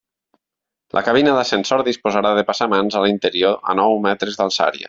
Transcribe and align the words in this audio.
La 0.97 1.03
cabina 1.09 1.35
d'ascensor 1.39 1.85
disposarà 1.89 2.33
de 2.39 2.47
passamans 2.51 2.99
a 3.03 3.07
l'interior 3.07 3.63
a 3.75 3.81
nou 3.85 3.99
metres 4.09 4.41
d'alçària. 4.43 4.79